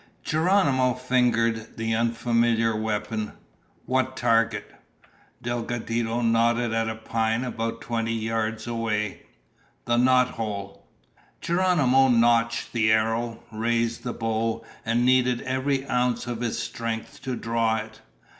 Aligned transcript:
Geronimo 0.23 0.95
fingered 0.95 1.77
the 1.77 1.93
unfamiliar 1.93 2.75
weapon. 2.75 3.33
"What 3.85 4.17
target?" 4.17 4.73
Delgadito 5.43 6.21
nodded 6.21 6.73
at 6.73 6.89
a 6.89 6.95
pine 6.95 7.43
about 7.43 7.81
twenty 7.81 8.15
yards 8.15 8.65
away. 8.65 9.21
"The 9.85 9.97
knothole." 9.97 10.87
Geronimo 11.39 12.07
nocked 12.07 12.73
the 12.73 12.91
arrow, 12.91 13.43
raised 13.51 14.01
the 14.01 14.11
bow, 14.11 14.65
and 14.83 15.05
needed 15.05 15.41
every 15.43 15.87
ounce 15.87 16.25
of 16.25 16.41
his 16.41 16.57
strength 16.57 17.21
to 17.21 17.35
draw 17.35 17.75
it. 17.75 18.01